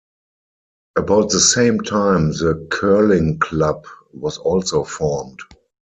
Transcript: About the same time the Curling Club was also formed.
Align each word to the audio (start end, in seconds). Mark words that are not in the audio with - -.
About 0.95 1.29
the 1.29 1.39
same 1.39 1.79
time 1.79 2.29
the 2.29 2.67
Curling 2.71 3.37
Club 3.37 3.85
was 4.11 4.39
also 4.39 4.83
formed. 4.83 5.39